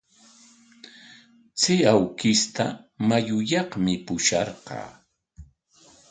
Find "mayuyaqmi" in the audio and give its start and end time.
3.07-3.93